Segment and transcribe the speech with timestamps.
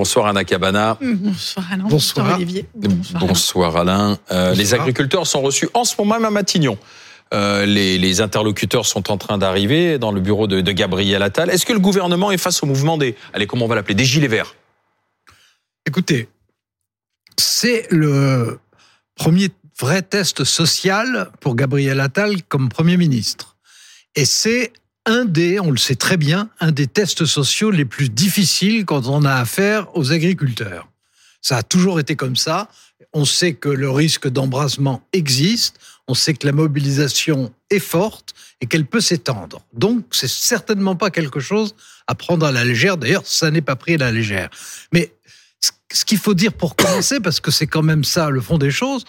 [0.00, 0.96] Bonsoir Anna Cabana.
[1.00, 1.84] Bonsoir Alain.
[1.84, 2.64] Bonsoir, Olivier.
[3.20, 4.18] Bonsoir, Alain.
[4.30, 6.78] Euh, les agriculteurs sont reçus en ce moment même à Matignon.
[7.34, 11.50] Euh, les, les, interlocuteurs sont en train d'arriver dans le bureau de, de Gabriel Attal.
[11.50, 14.04] Est-ce que le gouvernement est face au mouvement des, allez, comment on va l'appeler, des
[14.04, 14.54] gilets verts?
[15.86, 16.28] Écoutez,
[17.38, 18.58] c'est le
[19.14, 23.49] premier vrai test social pour Gabriel Attal comme Premier ministre.
[24.14, 24.72] Et c'est
[25.06, 29.06] un des, on le sait très bien, un des tests sociaux les plus difficiles quand
[29.06, 30.88] on a affaire aux agriculteurs.
[31.40, 32.68] Ça a toujours été comme ça.
[33.12, 38.66] On sait que le risque d'embrasement existe, on sait que la mobilisation est forte et
[38.66, 39.62] qu'elle peut s'étendre.
[39.72, 41.74] Donc, c'est certainement pas quelque chose
[42.06, 42.96] à prendre à la légère.
[42.96, 44.50] D'ailleurs, ça n'est pas pris à la légère.
[44.92, 45.14] Mais
[45.92, 48.70] ce qu'il faut dire pour commencer, parce que c'est quand même ça le fond des
[48.70, 49.04] choses,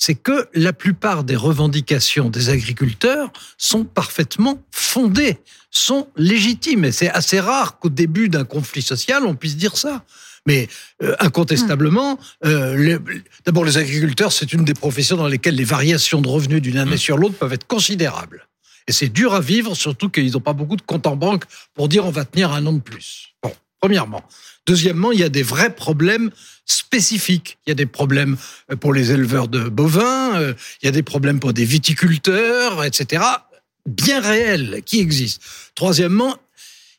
[0.00, 5.38] c'est que la plupart des revendications des agriculteurs sont parfaitement fondées,
[5.70, 6.86] sont légitimes.
[6.86, 10.02] Et c'est assez rare qu'au début d'un conflit social, on puisse dire ça.
[10.46, 10.68] Mais
[11.02, 12.98] euh, incontestablement, euh,
[13.44, 16.96] d'abord les agriculteurs, c'est une des professions dans lesquelles les variations de revenus d'une année
[16.96, 18.48] sur l'autre peuvent être considérables.
[18.88, 21.88] Et c'est dur à vivre, surtout qu'ils n'ont pas beaucoup de comptes en banque pour
[21.88, 23.34] dire on va tenir un an de plus.
[23.42, 24.22] Bon, premièrement.
[24.66, 26.30] Deuxièmement, il y a des vrais problèmes
[26.66, 27.58] spécifiques.
[27.66, 28.36] Il y a des problèmes
[28.70, 32.84] euh, pour les éleveurs de bovins, euh, il y a des problèmes pour des viticulteurs,
[32.84, 33.24] etc.
[33.86, 35.44] Bien réels qui existent.
[35.74, 36.36] Troisièmement,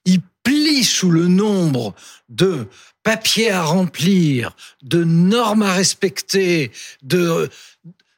[0.05, 1.93] il plie sous le nombre
[2.29, 2.67] de
[3.03, 6.71] papiers à remplir, de normes à respecter,
[7.03, 7.49] de...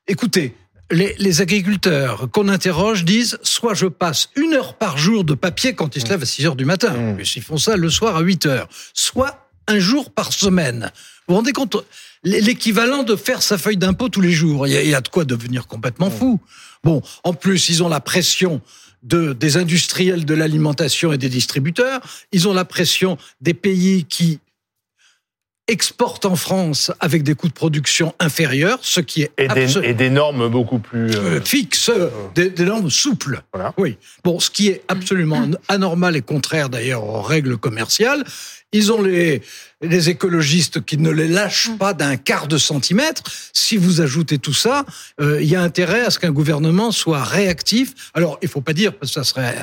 [0.08, 0.56] Écoutez,
[0.92, 5.96] les, agriculteurs qu'on interroge disent soit je passe une heure par jour de papier quand
[5.96, 7.24] ils se lèvent à 6 heures du matin, mmh.
[7.36, 10.92] ils font ça le soir à 8 heures, soit un jour par semaine.
[11.28, 11.78] Vous vous rendez compte
[12.26, 14.66] L'équivalent de faire sa feuille d'impôt tous les jours.
[14.66, 16.18] Il y, a, de quoi devenir complètement mmh.
[16.18, 16.40] fou.
[16.82, 18.62] Bon, en plus, ils ont la pression
[19.04, 22.00] de, des industriels de l'alimentation et des distributeurs.
[22.32, 24.40] Ils ont la pression des pays qui
[25.68, 29.94] exportent en France avec des coûts de production inférieurs, ce qui est et, des, et
[29.94, 31.92] des normes beaucoup plus euh, fixes,
[32.36, 33.42] des, normes souples.
[33.78, 33.98] Oui.
[34.24, 38.26] Bon, ce qui est absolument anormal et contraire d'ailleurs aux règles commerciales.
[38.74, 39.42] Ils ont les,
[39.82, 43.22] les écologistes qui ne les lâchent pas d'un quart de centimètre.
[43.54, 44.86] Si vous ajoutez tout ça,
[45.22, 47.94] euh, il y a intérêt à ce qu'un gouvernement soit réactif.
[48.16, 49.56] Alors, il faut pas dire, parce que ça serait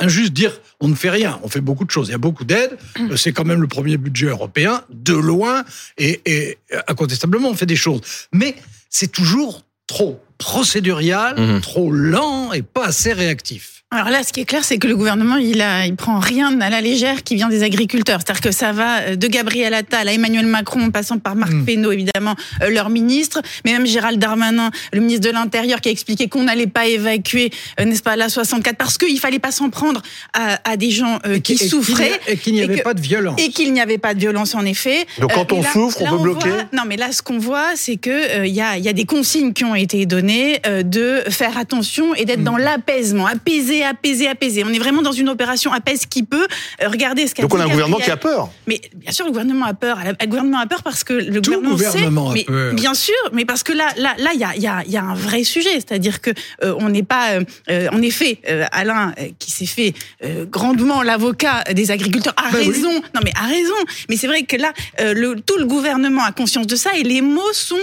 [0.00, 1.38] injuste dire on ne fait rien.
[1.42, 2.08] On fait beaucoup de choses.
[2.08, 2.76] Il y a beaucoup d'aides.
[2.98, 3.16] Mm.
[3.16, 5.64] C'est quand même le premier budget européen, de loin,
[5.98, 8.00] et, et incontestablement, on fait des choses.
[8.32, 8.56] Mais
[8.88, 11.60] c'est toujours trop procédurial, mm-hmm.
[11.60, 13.79] trop lent et pas assez réactif.
[13.92, 16.60] Alors là, ce qui est clair, c'est que le gouvernement, il a, il prend rien
[16.60, 18.20] à la légère qui vient des agriculteurs.
[18.24, 21.52] C'est-à-dire que ça va euh, de Gabriel Attal à Emmanuel Macron, en passant par Marc
[21.52, 21.66] mmh.
[21.66, 25.90] Fesneau, évidemment, euh, leur ministre, mais même Gérald Darmanin, le ministre de l'Intérieur, qui a
[25.90, 27.50] expliqué qu'on n'allait pas évacuer,
[27.80, 30.02] euh, n'est-ce pas, la 64, parce qu'il fallait pas s'en prendre
[30.34, 32.20] à, à, des gens qui souffraient.
[32.28, 33.40] Et qu'il n'y avait pas de violence.
[33.42, 35.04] Et qu'il n'y avait pas de violence, en effet.
[35.18, 38.46] Donc quand on souffre, on peut bloquer Non, mais là, ce qu'on voit, c'est que
[38.46, 42.24] il y, a, y a des consignes qui ont été données de faire attention et
[42.24, 42.44] d'être mmh.
[42.44, 46.46] dans l'apaisement, apaiser apaiser, apaiser, On est vraiment dans une opération apaise qui peut.
[46.82, 48.50] Euh, regarder ce qu'a Donc on a un gouvernement qui a peur.
[48.66, 49.98] Mais bien sûr, le gouvernement a peur.
[50.04, 52.46] Le gouvernement a peur parce que le Tout gouvernement, gouvernement sait.
[52.48, 54.96] Mais, bien sûr, mais parce que là, là, là, il y a, y, a, y
[54.96, 56.30] a un vrai sujet, c'est-à-dire que
[56.62, 57.38] euh, on n'est pas,
[57.70, 58.40] euh, en effet,
[58.72, 59.94] Alain qui s'est fait
[60.50, 62.92] grandement l'avocat des agriculteurs a ben raison.
[63.14, 63.74] Non, mais a raison.
[64.08, 67.20] Mais c'est vrai que là, le, tout le gouvernement a conscience de ça et les
[67.20, 67.76] mots sont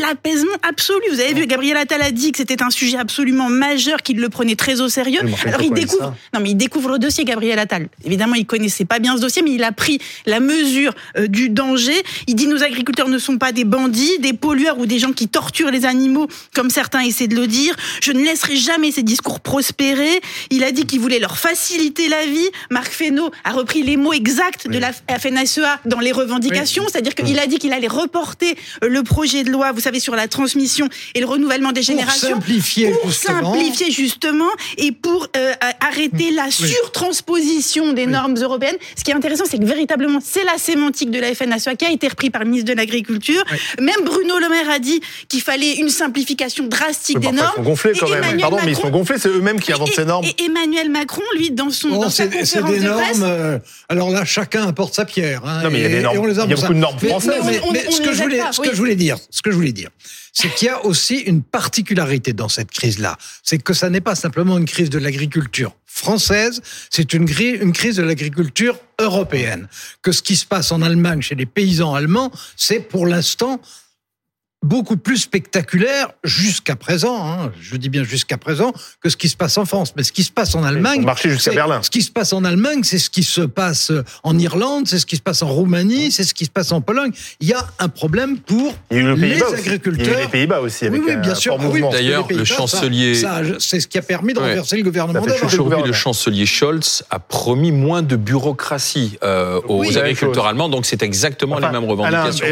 [0.00, 1.02] l'apaisement absolu.
[1.10, 4.28] Vous avez vu, Gabriel Attal a dit que c'était un sujet absolument majeur, qu'il le
[4.28, 5.20] prenait très au sérieux.
[5.46, 7.88] Alors il découvre, non mais il découvre le dossier Gabriel Attal.
[8.04, 11.48] Évidemment, il connaissait pas bien ce dossier, mais il a pris la mesure euh, du
[11.48, 11.94] danger.
[12.26, 15.28] Il dit nos agriculteurs ne sont pas des bandits, des pollueurs ou des gens qui
[15.28, 17.74] torturent les animaux, comme certains essaient de le dire.
[18.02, 20.20] Je ne laisserai jamais ces discours prospérer.
[20.50, 22.48] Il a dit qu'il voulait leur faciliter la vie.
[22.70, 27.38] Marc Fesneau a repris les mots exacts de la FNSEA dans les revendications, c'est-à-dire qu'il
[27.38, 30.88] a dit qu'il allait reporter euh, le projet de loi, vous savez, sur la transmission
[31.14, 32.28] et le renouvellement des générations.
[32.28, 38.76] Pour simplifier, pour simplifier justement et pour euh, arrêter la surtransposition des normes européennes.
[38.96, 41.90] Ce qui est intéressant, c'est que véritablement, c'est la sémantique de la FNSEA qui a
[41.90, 43.42] été reprise par le ministre de l'Agriculture.
[43.80, 47.50] Même Bruno Le Maire a dit qu'il fallait une simplification drastique des normes.
[47.52, 48.40] Ils sont gonflés quand même.
[48.40, 50.24] Pardon, mais ils sont gonflés, c'est eux-mêmes qui inventent ces normes.
[50.24, 53.22] Et Emmanuel Macron, lui, dans son dans sa conférence des normes.
[53.22, 53.58] Euh,
[53.88, 55.42] alors là, chacun apporte sa pierre.
[55.44, 56.28] Hein, non, mais il y a des normes.
[56.28, 57.42] il y a beaucoup de normes françaises.
[57.72, 59.90] Mais, ce, que je voulais, ce que je voulais dire, ce que je voulais dire,
[60.32, 63.18] c'est qu'il y a aussi une particularité dans cette crise-là.
[63.42, 67.96] C'est que ça n'est pas simplement une crise de l'agriculture française, c'est une, une crise
[67.96, 69.68] de l'agriculture européenne.
[70.00, 73.60] Que ce qui se passe en Allemagne chez les paysans allemands, c'est pour l'instant
[74.62, 79.36] beaucoup plus spectaculaire jusqu'à présent, hein, je dis bien jusqu'à présent, que ce qui se
[79.36, 79.94] passe en France.
[79.96, 81.80] Mais ce qui se passe en Allemagne, marché jusqu'à Berlin.
[81.82, 83.92] Ce qui se passe en Allemagne, c'est ce qui se passe
[84.22, 86.80] en Irlande, c'est ce qui se passe en Roumanie, c'est ce qui se passe en
[86.80, 87.12] Pologne.
[87.40, 90.06] Il y a un problème pour les agriculteurs.
[90.06, 90.86] Il y a les Pays-Bas aussi.
[90.86, 91.58] Avec oui, oui, bien sûr.
[91.60, 93.20] Oui, D'ailleurs, le chancelier,
[93.58, 95.24] c'est ce qui a permis de renverser le gouvernement.
[95.42, 101.02] Aujourd'hui, le chancelier Scholz a promis moins de bureaucratie euh, aux agriculteurs allemands, donc c'est
[101.02, 102.46] exactement les mêmes revendications.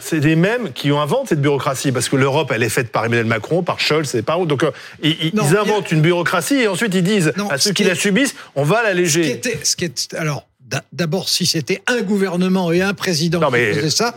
[0.00, 3.04] c'est les mêmes qui ont inventé cette bureaucratie, parce que l'Europe, elle est faite par
[3.04, 4.70] Emmanuel Macron, par Scholz et par Donc, euh,
[5.02, 8.82] ils, inventent une bureaucratie et ensuite ils disent à ceux qui la subissent, on va
[8.82, 9.40] l'alléger.
[9.62, 10.46] Ce qui est, alors,
[10.92, 14.14] D'abord, si c'était un gouvernement et un président qui faisait ça,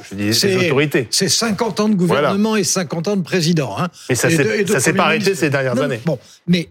[1.09, 3.75] c'est 50 ans de gouvernement et 50 ans de président.
[3.79, 3.89] Hein.
[4.07, 5.99] Mais ça s'est pas arrêté ces dernières années.
[6.05, 6.69] Bon, mais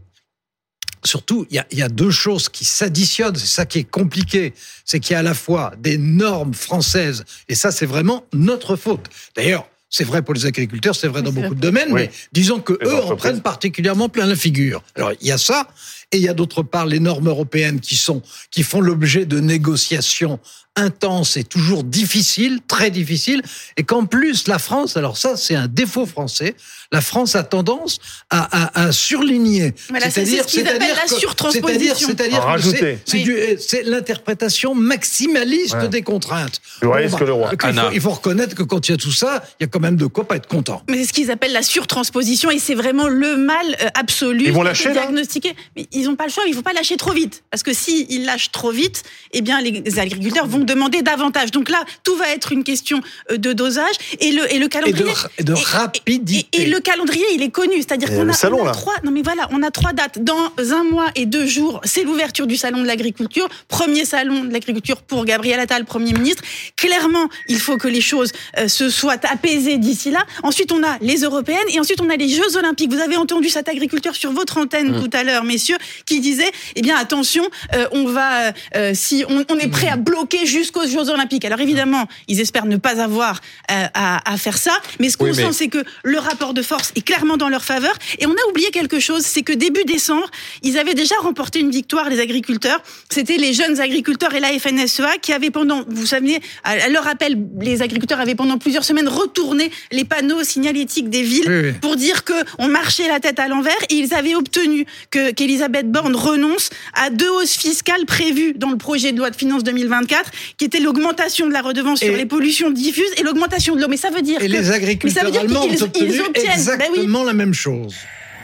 [1.04, 3.34] surtout, il y, y a, deux choses qui s'additionnent.
[3.34, 4.54] C'est ça qui est compliqué.
[4.84, 8.76] C'est qu'il y a à la fois des normes françaises, et ça, c'est vraiment notre
[8.76, 9.08] faute.
[9.34, 12.72] D'ailleurs, c'est vrai pour les agriculteurs, c'est vrai dans beaucoup de domaines, mais disons que
[12.72, 14.82] eux en prennent particulièrement plein la figure.
[14.96, 15.68] Alors il y a ça,
[16.10, 19.38] et il y a d'autre part les normes européennes qui sont qui font l'objet de
[19.38, 20.40] négociations
[20.76, 23.42] intenses et toujours difficiles, très difficiles,
[23.76, 26.54] et qu'en plus la France, alors ça c'est un défaut français,
[26.92, 27.98] la France a tendance
[28.30, 29.74] à, à, surligner.
[29.76, 32.08] c'est-à-dire, ce la surtransposition.
[32.08, 36.60] C'est-à-dire, c'est l'interprétation maximaliste des contraintes.
[36.82, 37.50] Bah, le roi.
[37.92, 39.96] Il faut, reconnaître que quand il y a tout ça, il y a quand même
[39.96, 40.82] de quoi pas être content.
[40.88, 44.44] Mais c'est ce qu'ils appellent la surtransposition et c'est vraiment le mal euh, absolu.
[44.46, 45.54] Ils vont lâcher diagnostiqué.
[45.76, 46.44] Mais ils n'ont pas le choix.
[46.46, 49.02] Il ne faut pas lâcher trop vite parce que s'ils ils lâchent trop vite,
[49.32, 51.50] eh bien les agriculteurs vont demander davantage.
[51.50, 53.00] Donc là, tout va être une question
[53.30, 56.46] euh, de dosage et le et le calendrier et de, rapidité.
[56.52, 57.76] et le calendrier, il est connu.
[57.76, 58.94] C'est-à-dire qu'on a, trois.
[59.04, 60.22] Non, mais voilà, on a trois dates.
[60.22, 63.48] Dans un mois et deux jours, c'est l'ouverture du salon de l'agriculture.
[63.68, 66.42] Premier salon de l'agriculture pour Gabriel Attal, Premier ministre.
[66.76, 70.24] Clairement, il faut que les choses euh, se soient apaisées d'ici là.
[70.42, 72.92] Ensuite, on a les européennes et ensuite on a les Jeux Olympiques.
[72.92, 75.02] Vous avez entendu cet agriculteur sur votre antenne mm.
[75.02, 77.44] tout à l'heure, messieurs, qui disait eh bien attention,
[77.74, 81.44] euh, on va euh, si on, on, est prêt à bloquer jusqu'aux Jeux Olympiques.
[81.44, 85.52] Alors évidemment, ils espèrent ne pas avoir à, à, faire ça, mais ce qu'on sent,
[85.52, 87.94] c'est que le rapport de force est clairement dans leur faveur.
[88.18, 90.28] Et on a oublié quelque chose, c'est que début décembre,
[90.62, 92.80] ils avaient déjà remporté une victoire, les agriculteurs.
[93.08, 97.38] C'était les jeunes agriculteurs et la FNSEA qui avaient pendant, vous savez, à leur appel,
[97.60, 102.34] les agriculteurs avaient pendant plusieurs semaines retourné les panneaux signalétiques des villes pour dire que
[102.58, 107.10] on marchait la tête à l'envers et ils avaient obtenu que qu'Elisabeth Borne renonce à
[107.10, 111.46] deux hausses fiscales prévues dans le projet de loi de finances 2024, qui était l'augmentation
[111.46, 113.88] de la redevance sur les pollutions diffuses et l'augmentation de l'eau.
[113.88, 117.94] Mais ça veut dire et les agriculteurs allemands ont obtenu exactement la même chose.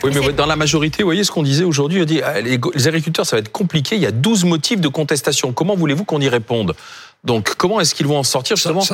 [0.05, 3.27] Oui, mais dans la majorité, vous voyez ce qu'on disait aujourd'hui, dit, ah, les, agriculteurs,
[3.27, 5.53] ça va être compliqué, il y a 12 motifs de contestation.
[5.53, 6.75] Comment voulez-vous qu'on y réponde?
[7.25, 8.85] Donc, comment est-ce qu'ils vont en sortir justement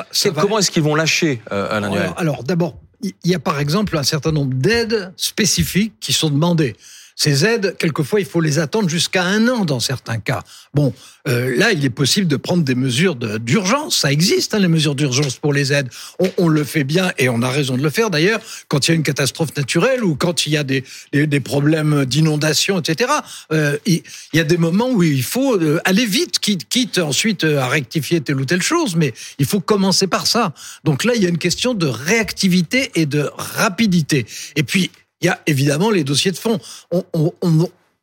[0.41, 3.99] Comment est-ce qu'ils vont lâcher, euh, Alain Alors, alors d'abord, il y a par exemple
[3.99, 6.75] un certain nombre d'aides spécifiques qui sont demandées.
[7.17, 10.43] Ces aides, quelquefois, il faut les attendre jusqu'à un an dans certains cas.
[10.75, 10.93] Bon,
[11.29, 13.99] euh, là, il est possible de prendre des mesures d'urgence.
[13.99, 15.89] Ça existe, hein, les mesures d'urgence pour les aides.
[16.19, 18.91] On, on, le fait bien et on a raison de le faire d'ailleurs quand il
[18.91, 22.81] y a une catastrophe naturelle ou quand il y a des, des, des problèmes d'inondation,
[22.81, 23.13] etc.
[23.53, 24.03] Euh, il,
[24.33, 28.21] y a des moments où il faut euh, aller vite, quitte, quitte ensuite à rectifier
[28.21, 30.53] telle ou telle chose, mais il faut commencer par ça.
[30.83, 34.27] Donc là, il y a une question de réactivité et de rapidité.
[34.57, 34.91] Et puis,
[35.25, 36.61] il y a évidemment les dossiers de fond.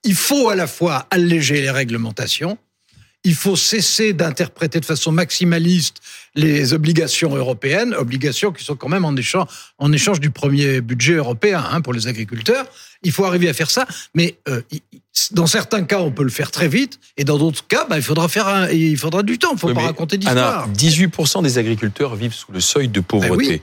[0.03, 2.57] il faut à la fois alléger les réglementations,
[3.23, 5.97] il faut cesser d'interpréter de façon maximaliste
[6.33, 9.45] les obligations européennes, obligations qui sont quand même en échange,
[9.77, 12.65] en échange du premier budget européen hein, pour les agriculteurs.
[13.03, 13.85] Il faut arriver à faire ça,
[14.15, 14.61] mais euh,
[15.29, 18.03] dans certains cas, on peut le faire très vite, et dans d'autres cas, bah, il
[18.03, 19.51] faudra faire, il faudra du temps.
[19.51, 20.67] Il ne faut pas raconter d'histoire.
[20.71, 23.57] 18% des agriculteurs vivent sous le seuil de pauvreté.
[23.57, 23.61] Ben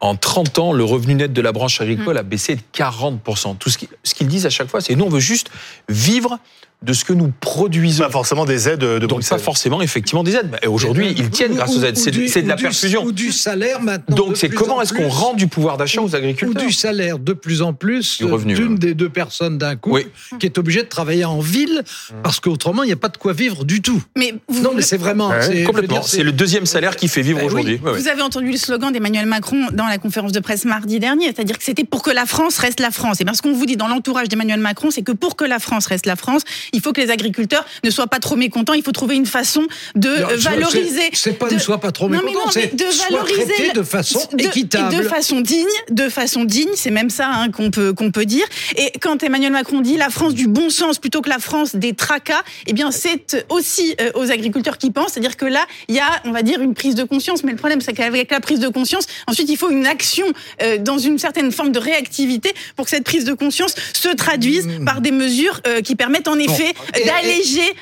[0.00, 3.56] en 30 ans, le revenu net de la branche agricole a baissé de 40%.
[3.58, 5.50] Tout ce qu'ils disent à chaque fois, c'est nous, on veut juste
[5.88, 6.38] vivre
[6.82, 8.04] de ce que nous produisons.
[8.04, 10.56] Pas forcément des aides de Donc pas forcément effectivement des aides.
[10.66, 11.96] Aujourd'hui, ils tiennent grâce aux aides.
[11.96, 13.04] C'est de la perfusion.
[13.04, 14.16] Ou du salaire maintenant.
[14.16, 17.32] Donc c'est comment est-ce qu'on rend du pouvoir d'achat aux agriculteurs Ou du salaire de
[17.32, 19.98] plus en plus d'une des deux personnes d'un coup
[20.38, 21.82] qui est obligée de travailler en ville
[22.22, 24.02] parce qu'autrement il n'y a pas de quoi vivre du tout.
[24.16, 25.30] Mais non, mais c'est vraiment
[25.66, 26.02] complètement.
[26.02, 27.80] C'est le deuxième salaire qui fait vivre ben aujourd'hui.
[27.82, 31.58] Vous avez entendu le slogan d'Emmanuel Macron dans la conférence de presse mardi dernier, c'est-à-dire
[31.58, 33.20] que c'était pour que la France reste la France.
[33.20, 35.86] Et parce qu'on vous dit dans l'entourage d'Emmanuel Macron, c'est que pour que la France
[35.86, 36.42] reste la France,
[36.72, 38.74] il faut que les agriculteurs ne soient pas trop mécontents.
[38.74, 41.10] Il faut trouver une façon de valoriser.
[41.12, 45.40] C'est pas ne soient pas trop mécontents, c'est de valoriser de façon équitable, de façon
[45.40, 46.70] digne, de façon digne.
[46.74, 48.46] C'est même ça hein, qu'on peut qu'on peut dire.
[48.76, 51.94] Et quand Emmanuel Macron dit la France du bon sens plutôt que la France des
[51.94, 55.12] tracas, eh bien c'est aussi euh, aux agriculteurs qui pensent.
[55.12, 57.44] C'est-à-dire que là, il y a, on va dire, une prise de conscience.
[57.44, 60.26] Mais le problème, c'est qu'avec la prise de conscience, ensuite, il faut une action
[60.62, 64.66] euh, dans une certaine forme de réactivité pour que cette prise de conscience se traduise
[64.66, 64.84] mmh.
[64.84, 66.59] par des mesures euh, qui permettent en effet
[67.04, 67.74] d'alléger,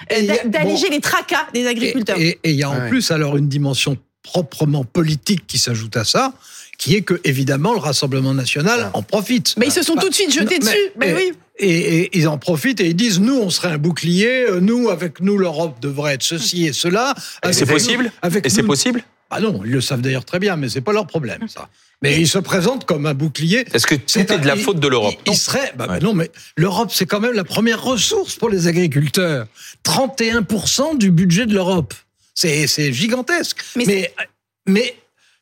[0.47, 2.18] d'alléger les tracas des agriculteurs.
[2.18, 6.35] Et il y a en plus alors une dimension proprement politique qui s'ajoute à ça
[6.78, 9.54] qui est que évidemment le Rassemblement national en profite.
[9.58, 10.76] Mais ils se sont tout de suite jetés dessus.
[10.97, 11.32] Mais, oui.
[11.58, 15.20] Et, ils en profitent et ils disent nous on serait un bouclier, euh, nous avec
[15.20, 17.14] nous l'Europe devrait être ceci et cela.
[17.50, 18.12] c'est possible.
[18.23, 19.02] Avec et c'est possible.
[19.30, 21.68] Ah non, ils le savent d'ailleurs très bien, mais c'est pas leur problème ça.
[22.00, 23.64] Mais ils se présentent comme un bouclier.
[23.75, 25.73] Est-ce que c'était de la faute de l'Europe Il, serait.
[25.76, 29.47] Bah, Non, mais l'Europe c'est quand même la première ressource pour les agriculteurs.
[29.85, 31.94] 31% du budget de l'Europe.
[32.35, 33.58] C'est gigantesque.
[33.75, 34.14] Mais
[34.68, 34.94] mais,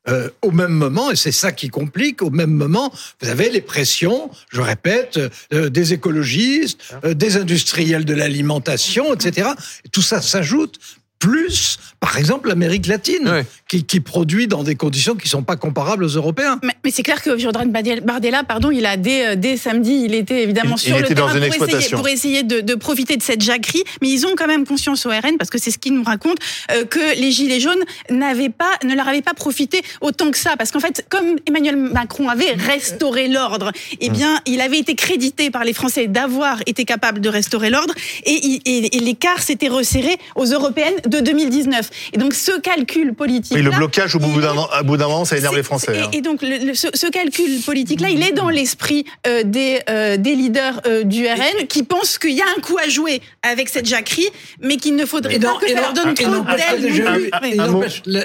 [0.08, 3.60] euh, au même moment, et c'est ça qui complique, au même moment, vous avez les
[3.60, 5.18] pressions, je répète,
[5.52, 9.50] euh, des écologistes, euh, des industriels de l'alimentation, etc.
[9.84, 10.78] Et tout ça s'ajoute
[11.18, 15.56] plus, par exemple, l'Amérique latine, qui, qui, produit dans des conditions qui ne sont pas
[15.56, 16.58] comparables aux Européens.
[16.62, 20.14] Mais, mais c'est clair que Jordan Bardella, pardon, il a dès, euh, dès samedi, il
[20.14, 23.82] était évidemment sur le terrain pour essayer, pour essayer, de, de, profiter de cette jacquerie,
[24.02, 26.40] mais ils ont quand même conscience au RN, parce que c'est ce qu'ils nous racontent,
[26.70, 30.56] euh, que les Gilets jaunes n'avaient pas, ne leur avaient pas profité autant que ça,
[30.56, 35.50] parce qu'en fait, comme Emmanuel Macron avait restauré l'ordre, eh bien, il avait été crédité
[35.50, 37.94] par les Français d'avoir été capable de restaurer l'ordre,
[38.24, 41.90] et, et, et l'écart s'était resserré aux européennes de 2019.
[42.12, 43.56] Et donc ce calcul politique.
[43.56, 45.98] Et le blocage au bout d'un moment, ça énerve les Français.
[45.98, 46.10] Hein.
[46.12, 51.04] Et, donc ce, calcul politique-là, il est dans l'esprit euh, des, euh, des leaders euh,
[51.04, 54.28] du RN qui pensent qu'il y a un coup à jouer avec cette jacquerie,
[54.60, 57.30] mais qu'il ne faudrait pas que ça leur donne trop d'ailes.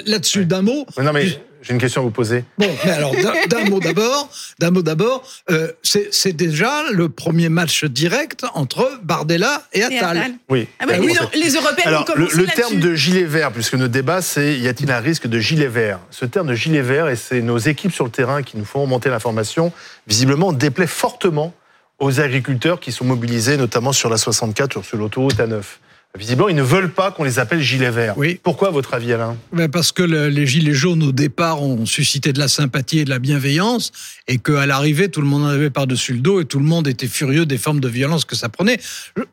[0.06, 0.86] Là-dessus, d'un mot.
[0.98, 1.26] Non, mais
[1.62, 2.44] j'ai une question à vous poser.
[2.58, 3.14] Bon, mais alors
[3.48, 4.28] d'un mot d'abord,
[4.58, 10.32] d'un mot d'abord, euh, c'est déjà le premier match direct entre Bardella et Attal.
[10.48, 10.68] Oui.
[10.78, 14.22] Ah bah oui, les Européens alors, le, le terme de gilet vert, puisque notre débat
[14.22, 16.00] c'est y a-t-il un risque de gilet vert?
[16.10, 18.82] Ce terme de gilet vert et c'est nos équipes sur le terrain qui nous font
[18.82, 19.72] remonter l'information,
[20.06, 21.54] visiblement déplaît fortement
[21.98, 25.62] aux agriculteurs qui sont mobilisés, notamment sur la 64, sur l'autoroute A9.
[26.18, 28.18] Visiblement, ils ne veulent pas qu'on les appelle gilets verts.
[28.18, 28.38] Oui.
[28.42, 32.38] Pourquoi, votre avis, Alain ben Parce que les gilets jaunes, au départ, ont suscité de
[32.38, 33.92] la sympathie et de la bienveillance,
[34.28, 36.86] et qu'à l'arrivée, tout le monde en avait par-dessus le dos, et tout le monde
[36.86, 38.78] était furieux des formes de violence que ça prenait.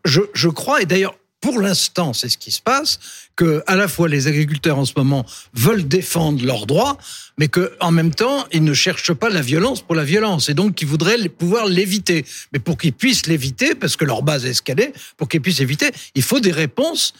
[0.05, 2.99] Je, je crois, et d'ailleurs, pour l'instant, c'est ce qui se passe,
[3.35, 6.97] que à la fois les agriculteurs en ce moment veulent défendre leurs droits,
[7.37, 10.53] mais que en même temps, ils ne cherchent pas la violence pour la violence, et
[10.53, 12.25] donc qu'ils voudraient pouvoir l'éviter.
[12.51, 15.91] Mais pour qu'ils puissent l'éviter, parce que leur base est escalée, pour qu'ils puissent éviter,
[16.15, 17.13] il faut des réponses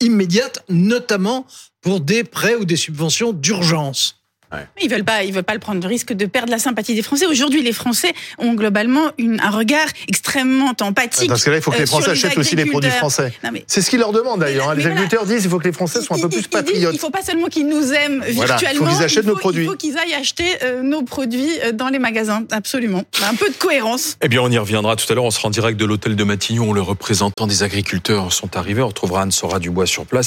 [0.00, 1.46] immédiates, notamment
[1.80, 4.17] pour des prêts ou des subventions d'urgence.
[4.52, 4.66] Ouais.
[4.82, 7.02] Ils veulent pas, ils veulent pas le prendre le risque de perdre la sympathie des
[7.02, 7.26] Français.
[7.26, 11.28] Aujourd'hui, les Français ont globalement une, un regard extrêmement empathique.
[11.28, 13.32] Dans ce cas-là, il faut que les euh, Français achètent aussi les produits français.
[13.66, 14.70] C'est ce qu'ils leur demandent d'ailleurs.
[14.70, 14.74] Hein.
[14.74, 16.94] Les agriculteurs disent qu'il faut que les Français soient un peu plus patriotes.
[16.94, 18.86] Il faut pas seulement qu'ils nous aiment virtuellement.
[18.86, 19.64] Il faut qu'ils achètent nos produits.
[19.64, 22.44] Il faut qu'ils aillent acheter euh, nos produits euh, dans les magasins.
[22.50, 23.04] Absolument.
[23.28, 24.16] Un peu de cohérence.
[24.22, 25.24] Eh bien, on y reviendra tout à l'heure.
[25.24, 26.72] On sera en direct de l'hôtel de Matignon.
[26.72, 28.82] Les représentants des agriculteurs sont arrivés.
[28.82, 30.26] On retrouvera Anne-Sora Dubois sur place.